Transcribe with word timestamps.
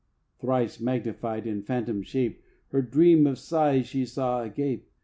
Thrice 0.39 0.79
magnified, 0.79 1.45
in 1.45 1.61
phantom 1.61 2.01
shape, 2.01 2.41
Her 2.71 2.81
dream 2.81 3.27
of 3.27 3.37
size 3.37 3.85
she 3.85 4.03
saw, 4.07 4.41
agape. 4.41 4.89